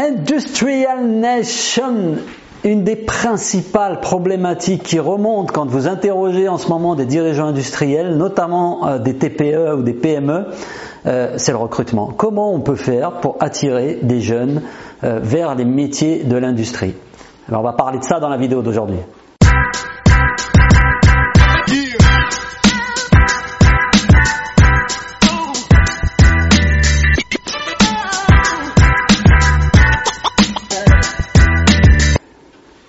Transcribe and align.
Industrial 0.00 1.04
Nation, 1.06 2.16
une 2.64 2.84
des 2.84 2.96
principales 2.96 4.00
problématiques 4.00 4.82
qui 4.82 4.98
remontent 4.98 5.52
quand 5.52 5.66
vous 5.66 5.88
interrogez 5.88 6.48
en 6.48 6.56
ce 6.56 6.68
moment 6.68 6.94
des 6.94 7.04
dirigeants 7.04 7.48
industriels, 7.48 8.16
notamment 8.16 8.86
euh, 8.86 8.98
des 8.98 9.16
TPE 9.16 9.74
ou 9.76 9.82
des 9.82 9.92
PME, 9.92 10.46
euh, 11.04 11.34
c'est 11.36 11.52
le 11.52 11.58
recrutement. 11.58 12.14
Comment 12.16 12.50
on 12.54 12.60
peut 12.60 12.76
faire 12.76 13.20
pour 13.20 13.36
attirer 13.40 13.98
des 14.02 14.22
jeunes 14.22 14.62
euh, 15.04 15.20
vers 15.22 15.54
les 15.54 15.66
métiers 15.66 16.24
de 16.24 16.36
l'industrie? 16.36 16.94
Alors 17.46 17.60
on 17.60 17.64
va 17.64 17.74
parler 17.74 17.98
de 17.98 18.04
ça 18.04 18.20
dans 18.20 18.30
la 18.30 18.38
vidéo 18.38 18.62
d'aujourd'hui. 18.62 19.00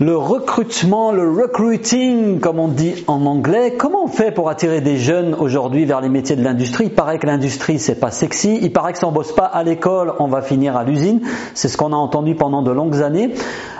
Le 0.00 0.16
recrutement, 0.16 1.12
le 1.12 1.30
recruiting, 1.30 2.40
comme 2.40 2.58
on 2.58 2.68
dit 2.68 3.04
en 3.06 3.26
anglais, 3.26 3.74
comment 3.76 4.04
on 4.04 4.08
fait 4.08 4.30
pour 4.30 4.48
attirer 4.48 4.80
des 4.80 4.96
jeunes 4.96 5.34
aujourd'hui 5.34 5.84
vers 5.84 6.00
les 6.00 6.08
métiers 6.08 6.36
de 6.36 6.42
l'industrie? 6.42 6.84
Il 6.86 6.94
paraît 6.94 7.18
que 7.18 7.26
l'industrie 7.26 7.78
c'est 7.78 8.00
pas 8.00 8.10
sexy, 8.10 8.58
il 8.62 8.72
paraît 8.72 8.92
que 8.92 8.98
si 8.98 9.04
on 9.04 9.12
bosse 9.12 9.34
pas 9.34 9.44
à 9.44 9.62
l'école, 9.62 10.14
on 10.18 10.26
va 10.26 10.40
finir 10.40 10.74
à 10.74 10.84
l'usine. 10.84 11.20
C'est 11.52 11.68
ce 11.68 11.76
qu'on 11.76 11.92
a 11.92 11.96
entendu 11.96 12.34
pendant 12.34 12.62
de 12.62 12.70
longues 12.70 13.02
années. 13.02 13.34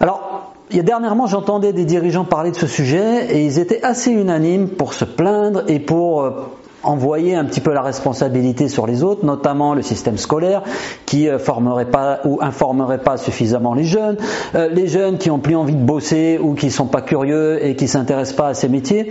Alors, 0.00 0.54
dernièrement, 0.70 1.26
j'entendais 1.26 1.74
des 1.74 1.84
dirigeants 1.84 2.24
parler 2.24 2.50
de 2.50 2.56
ce 2.56 2.66
sujet 2.66 3.26
et 3.36 3.44
ils 3.44 3.58
étaient 3.58 3.82
assez 3.82 4.10
unanimes 4.10 4.70
pour 4.70 4.94
se 4.94 5.04
plaindre 5.04 5.64
et 5.68 5.80
pour 5.80 6.22
euh, 6.22 6.30
envoyer 6.86 7.34
un 7.34 7.44
petit 7.44 7.60
peu 7.60 7.72
la 7.72 7.82
responsabilité 7.82 8.68
sur 8.68 8.86
les 8.86 9.02
autres, 9.02 9.24
notamment 9.24 9.74
le 9.74 9.82
système 9.82 10.16
scolaire 10.18 10.62
qui 11.04 11.28
euh, 11.28 11.38
formerait 11.38 11.90
pas 11.90 12.20
ou 12.24 12.38
informerait 12.40 13.02
pas 13.02 13.16
suffisamment 13.16 13.74
les 13.74 13.84
jeunes, 13.84 14.16
euh, 14.54 14.68
les 14.68 14.86
jeunes 14.86 15.18
qui 15.18 15.30
ont 15.30 15.38
plus 15.38 15.56
envie 15.56 15.74
de 15.74 15.84
bosser 15.84 16.38
ou 16.40 16.54
qui 16.54 16.70
sont 16.70 16.86
pas 16.86 17.02
curieux 17.02 17.64
et 17.64 17.76
qui 17.76 17.88
s'intéressent 17.88 18.36
pas 18.36 18.48
à 18.48 18.54
ces 18.54 18.68
métiers. 18.68 19.10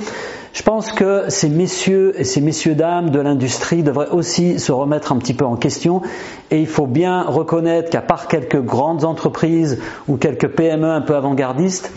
Je 0.53 0.63
pense 0.63 0.93
que 0.93 1.25
ces 1.27 1.49
messieurs 1.49 2.13
et 2.17 2.23
ces 2.23 2.39
messieurs 2.39 2.75
dames 2.75 3.09
de 3.09 3.19
l'industrie 3.19 3.83
devraient 3.83 4.09
aussi 4.09 4.57
se 4.57 4.71
remettre 4.71 5.11
un 5.11 5.17
petit 5.17 5.33
peu 5.33 5.43
en 5.43 5.57
question 5.57 6.01
et 6.49 6.59
il 6.61 6.67
faut 6.67 6.87
bien 6.87 7.23
reconnaître 7.23 7.89
qu'à 7.89 8.01
part 8.01 8.27
quelques 8.27 8.61
grandes 8.61 9.03
entreprises 9.03 9.79
ou 10.07 10.15
quelques 10.15 10.47
PME 10.47 10.89
un 10.89 11.01
peu 11.01 11.15
avant-gardistes, 11.15 11.91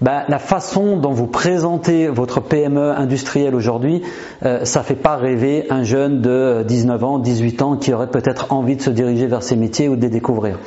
ben, 0.00 0.24
la 0.28 0.38
façon 0.38 0.96
dont 0.96 1.12
vous 1.12 1.26
présentez 1.26 2.08
votre 2.08 2.40
PME 2.40 2.90
industrielle 2.92 3.54
aujourd'hui, 3.54 4.02
euh, 4.44 4.64
ça 4.64 4.82
fait 4.82 4.94
pas 4.94 5.16
rêver 5.16 5.66
un 5.70 5.82
jeune 5.82 6.20
de 6.20 6.64
19 6.66 7.04
ans, 7.04 7.18
18 7.18 7.62
ans 7.62 7.76
qui 7.76 7.92
aurait 7.92 8.10
peut-être 8.10 8.52
envie 8.52 8.76
de 8.76 8.82
se 8.82 8.90
diriger 8.90 9.26
vers 9.26 9.42
ces 9.42 9.56
métiers 9.56 9.88
ou 9.88 9.96
de 9.96 10.02
les 10.02 10.08
découvrir. 10.08 10.58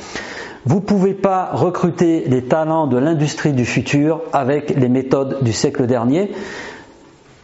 Vous 0.66 0.78
ne 0.78 0.82
pouvez 0.82 1.14
pas 1.14 1.50
recruter 1.52 2.24
les 2.28 2.44
talents 2.44 2.88
de 2.88 2.98
l'industrie 2.98 3.52
du 3.52 3.66
futur 3.66 4.22
avec 4.32 4.70
les 4.78 4.88
méthodes 4.88 5.44
du 5.44 5.52
siècle 5.52 5.88
dernier. 5.88 6.32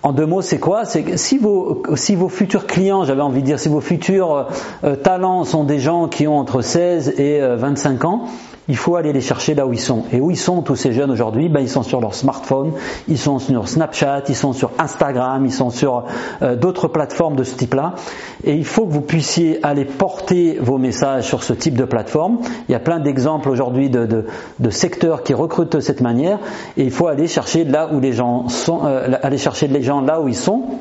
En 0.02 0.14
deux 0.14 0.26
mots, 0.26 0.42
c'est 0.42 0.60
quoi 0.60 0.86
C'est 0.86 1.18
si 1.18 1.38
vos, 1.38 1.84
si 1.96 2.16
vos 2.16 2.30
futurs 2.30 2.68
clients, 2.68 3.04
j'avais 3.04 3.22
envie 3.22 3.42
de 3.42 3.46
dire, 3.46 3.60
si 3.60 3.68
vos 3.68 3.82
futurs 3.82 4.48
euh, 4.86 4.96
talents 4.96 5.44
sont 5.44 5.66
des 5.66 5.80
gens 5.80 6.08
qui 6.08 6.26
ont 6.26 6.38
entre 6.38 6.62
16 6.62 7.20
et 7.20 7.42
25 7.42 8.04
euh, 8.04 8.08
ans, 8.08 8.24
il 8.70 8.78
faut 8.78 8.96
aller 8.96 9.12
les 9.12 9.20
chercher 9.20 9.56
là 9.56 9.66
où 9.66 9.74
ils 9.74 9.80
sont. 9.80 10.04
Et 10.14 10.22
où 10.22 10.30
ils 10.32 10.38
sont 10.38 10.62
tous 10.62 10.76
ces 10.76 10.94
jeunes 10.94 11.10
aujourd'hui 11.10 11.50
ben, 11.50 11.60
Ils 11.60 11.70
sont 11.70 11.84
sur 11.84 12.00
leur 12.00 12.14
smartphone, 12.14 12.72
ils 13.08 13.18
sont 13.18 13.40
sur 13.40 13.68
Snapchat, 13.68 14.24
ils 14.30 14.36
sont 14.36 14.54
sur 14.54 14.72
Instagram, 14.78 15.44
ils 15.46 15.52
sont 15.52 15.72
sur 15.72 16.06
euh, 16.44 16.56
d'autres 16.56 16.88
plateformes 16.88 17.36
de 17.36 17.44
ce 17.44 17.56
type-là. 17.56 17.96
Et 18.44 18.54
il 18.54 18.66
faut 18.66 18.86
que 18.86 18.92
vous 18.92 19.02
puissiez 19.02 19.60
aller 19.66 19.86
porter 19.86 20.60
vos 20.62 20.78
messages 20.78 21.26
sur 21.26 21.44
ce 21.44 21.52
type 21.52 21.76
de 21.76 21.84
plateforme. 21.84 22.40
Il 22.70 22.72
y 22.72 22.76
a 22.76 22.80
plein 22.80 23.00
d'exemples 23.00 23.50
aujourd'hui 23.50 23.90
de, 23.90 24.26
secteurs 24.70 25.24
qui 25.24 25.34
recrutent 25.34 25.76
de 25.76 25.80
cette 25.80 26.02
manière. 26.02 26.38
Et 26.78 26.84
il 26.84 26.92
faut 26.92 27.08
aller 27.08 27.28
chercher 27.28 27.64
là 27.64 27.90
où 27.92 28.00
les 28.00 28.14
gens 28.14 28.50
sont, 28.50 28.82
aller 28.84 29.40
chercher 29.40 29.68
les 29.68 29.82
gens 29.82 29.89
là 30.02 30.22
où 30.22 30.28
ils 30.28 30.36
sont 30.36 30.80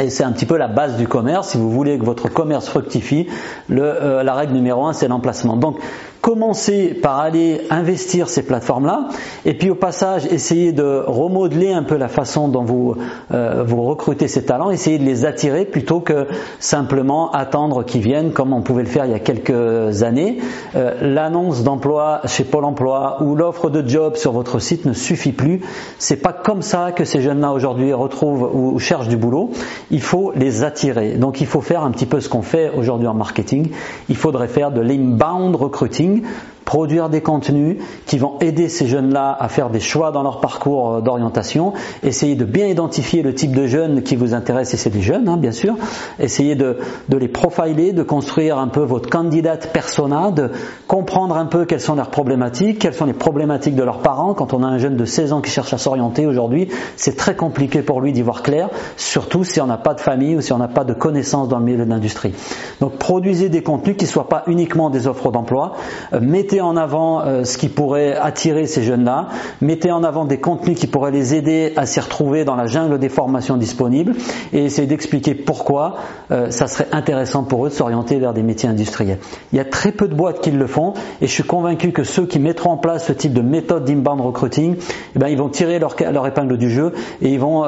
et 0.00 0.10
c'est 0.10 0.24
un 0.24 0.32
petit 0.32 0.46
peu 0.46 0.56
la 0.56 0.68
base 0.68 0.96
du 0.96 1.08
commerce. 1.08 1.50
Si 1.50 1.58
vous 1.58 1.70
voulez 1.70 1.98
que 1.98 2.04
votre 2.04 2.28
commerce 2.28 2.68
fructifie, 2.68 3.28
le, 3.68 3.82
euh, 3.82 4.22
la 4.22 4.34
règle 4.34 4.52
numéro 4.52 4.84
un, 4.84 4.92
c'est 4.92 5.08
l'emplacement. 5.08 5.56
Donc, 5.56 5.78
commencez 6.26 6.88
par 6.88 7.20
aller 7.20 7.60
investir 7.70 8.28
ces 8.28 8.42
plateformes-là, 8.42 9.06
et 9.44 9.54
puis 9.54 9.70
au 9.70 9.76
passage, 9.76 10.26
essayez 10.26 10.72
de 10.72 11.04
remodeler 11.06 11.72
un 11.72 11.84
peu 11.84 11.96
la 11.96 12.08
façon 12.08 12.48
dont 12.48 12.64
vous, 12.64 12.96
euh, 13.32 13.62
vous 13.64 13.80
recrutez 13.84 14.26
ces 14.26 14.44
talents, 14.44 14.72
essayez 14.72 14.98
de 14.98 15.04
les 15.04 15.24
attirer 15.24 15.64
plutôt 15.64 16.00
que 16.00 16.26
simplement 16.58 17.30
attendre 17.30 17.84
qu'ils 17.84 18.00
viennent 18.00 18.32
comme 18.32 18.52
on 18.52 18.62
pouvait 18.62 18.82
le 18.82 18.88
faire 18.88 19.04
il 19.04 19.12
y 19.12 19.14
a 19.14 19.20
quelques 19.20 20.02
années. 20.02 20.38
Euh, 20.74 20.94
L'annonce 21.00 21.62
d'emploi 21.62 22.22
chez 22.24 22.42
Pôle 22.42 22.64
Emploi 22.64 23.22
ou 23.22 23.36
l'offre 23.36 23.70
de 23.70 23.88
job 23.88 24.16
sur 24.16 24.32
votre 24.32 24.58
site 24.58 24.84
ne 24.84 24.94
suffit 24.94 25.30
plus. 25.30 25.60
C'est 25.98 26.16
pas 26.20 26.32
comme 26.32 26.62
ça 26.62 26.90
que 26.90 27.04
ces 27.04 27.20
jeunes-là 27.20 27.52
aujourd'hui 27.52 27.92
retrouvent 27.92 28.50
ou 28.52 28.76
cherchent 28.80 29.06
du 29.06 29.16
boulot. 29.16 29.52
Il 29.92 30.02
faut 30.02 30.32
les 30.34 30.64
attirer. 30.64 31.18
Donc 31.18 31.40
il 31.40 31.46
faut 31.46 31.60
faire 31.60 31.84
un 31.84 31.92
petit 31.92 32.06
peu 32.06 32.18
ce 32.18 32.28
qu'on 32.28 32.42
fait 32.42 32.72
aujourd'hui 32.76 33.06
en 33.06 33.14
marketing. 33.14 33.70
Il 34.08 34.16
faudrait 34.16 34.48
faire 34.48 34.72
de 34.72 34.80
l'inbound 34.80 35.54
recruiting 35.54 36.15
thing 36.20 36.55
produire 36.66 37.08
des 37.08 37.22
contenus 37.22 37.78
qui 38.06 38.18
vont 38.18 38.34
aider 38.40 38.68
ces 38.68 38.86
jeunes-là 38.86 39.34
à 39.38 39.48
faire 39.48 39.70
des 39.70 39.80
choix 39.80 40.10
dans 40.10 40.24
leur 40.24 40.40
parcours 40.40 40.94
euh, 40.94 41.00
d'orientation, 41.00 41.72
essayer 42.02 42.34
de 42.34 42.44
bien 42.44 42.66
identifier 42.66 43.22
le 43.22 43.34
type 43.34 43.54
de 43.54 43.66
jeunes 43.66 44.02
qui 44.02 44.16
vous 44.16 44.34
intéresse, 44.34 44.74
et 44.74 44.76
c'est 44.76 44.90
des 44.90 45.00
jeunes, 45.00 45.28
hein, 45.28 45.36
bien 45.36 45.52
sûr, 45.52 45.76
essayer 46.18 46.56
de, 46.56 46.76
les 47.08 47.28
profiler, 47.28 47.92
de 47.92 48.02
construire 48.02 48.58
un 48.58 48.66
peu 48.66 48.82
votre 48.82 49.08
candidate 49.08 49.72
persona, 49.72 50.32
de 50.32 50.50
comprendre 50.88 51.36
un 51.36 51.46
peu 51.46 51.64
quelles 51.64 51.80
sont 51.80 51.94
leurs 51.94 52.10
problématiques, 52.10 52.80
quelles 52.80 52.94
sont 52.94 53.06
les 53.06 53.12
problématiques 53.12 53.76
de 53.76 53.84
leurs 53.84 54.00
parents. 54.00 54.34
Quand 54.34 54.52
on 54.52 54.64
a 54.64 54.66
un 54.66 54.78
jeune 54.78 54.96
de 54.96 55.04
16 55.04 55.32
ans 55.32 55.40
qui 55.40 55.52
cherche 55.52 55.72
à 55.72 55.78
s'orienter 55.78 56.26
aujourd'hui, 56.26 56.68
c'est 56.96 57.16
très 57.16 57.36
compliqué 57.36 57.82
pour 57.82 58.00
lui 58.00 58.12
d'y 58.12 58.22
voir 58.22 58.42
clair, 58.42 58.70
surtout 58.96 59.44
si 59.44 59.60
on 59.60 59.66
n'a 59.66 59.78
pas 59.78 59.94
de 59.94 60.00
famille 60.00 60.34
ou 60.34 60.40
si 60.40 60.52
on 60.52 60.58
n'a 60.58 60.68
pas 60.68 60.84
de 60.84 60.94
connaissances 60.94 61.48
dans 61.48 61.60
le 61.60 61.64
milieu 61.64 61.84
de 61.84 61.90
l'industrie. 61.90 62.34
Donc 62.80 62.98
produisez 62.98 63.48
des 63.48 63.62
contenus 63.62 63.96
qui 63.96 64.04
ne 64.04 64.10
soient 64.10 64.28
pas 64.28 64.42
uniquement 64.48 64.90
des 64.90 65.06
offres 65.06 65.30
d'emploi, 65.30 65.74
euh, 66.12 66.20
mettez 66.56 66.62
en 66.62 66.76
avant 66.78 67.20
euh, 67.20 67.44
ce 67.44 67.58
qui 67.58 67.68
pourrait 67.68 68.16
attirer 68.16 68.66
ces 68.66 68.82
jeunes-là, 68.82 69.28
mettez 69.60 69.92
en 69.92 70.02
avant 70.02 70.24
des 70.24 70.38
contenus 70.38 70.78
qui 70.78 70.86
pourraient 70.86 71.10
les 71.10 71.34
aider 71.34 71.74
à 71.76 71.84
s'y 71.84 72.00
retrouver 72.00 72.46
dans 72.46 72.56
la 72.56 72.66
jungle 72.66 72.98
des 72.98 73.10
formations 73.10 73.58
disponibles 73.58 74.14
et 74.54 74.64
essayez 74.64 74.88
d'expliquer 74.88 75.34
pourquoi 75.34 75.96
euh, 76.30 76.50
ça 76.50 76.66
serait 76.66 76.88
intéressant 76.92 77.42
pour 77.42 77.66
eux 77.66 77.68
de 77.68 77.74
s'orienter 77.74 78.18
vers 78.18 78.32
des 78.32 78.42
métiers 78.42 78.70
industriels. 78.70 79.18
Il 79.52 79.58
y 79.58 79.60
a 79.60 79.66
très 79.66 79.92
peu 79.92 80.08
de 80.08 80.14
boîtes 80.14 80.40
qui 80.40 80.50
le 80.50 80.66
font 80.66 80.94
et 81.20 81.26
je 81.26 81.32
suis 81.32 81.42
convaincu 81.42 81.92
que 81.92 82.04
ceux 82.04 82.24
qui 82.24 82.38
mettront 82.38 82.70
en 82.70 82.78
place 82.78 83.06
ce 83.06 83.12
type 83.12 83.34
de 83.34 83.42
méthode 83.42 83.84
d'inbound 83.84 84.22
recruiting, 84.22 84.76
eh 85.14 85.18
ben, 85.18 85.28
ils 85.28 85.36
vont 85.36 85.50
tirer 85.50 85.78
leur, 85.78 86.26
épingle 86.26 86.56
du 86.56 86.70
jeu 86.70 86.94
et 87.20 87.34
ils 87.34 87.40
vont 87.40 87.64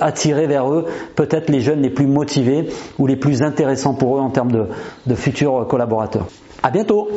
attirer 0.00 0.46
vers 0.46 0.72
eux 0.72 0.86
peut-être 1.16 1.50
les 1.50 1.60
jeunes 1.60 1.82
les 1.82 1.90
plus 1.90 2.06
motivés 2.06 2.70
ou 2.98 3.06
les 3.06 3.16
plus 3.16 3.42
intéressants 3.42 3.92
pour 3.92 4.16
eux 4.16 4.20
en 4.20 4.30
termes 4.30 4.52
de, 4.52 4.68
de 5.06 5.14
futurs 5.14 5.66
collaborateurs. 5.68 6.26
À 6.62 6.70
bientôt 6.70 7.08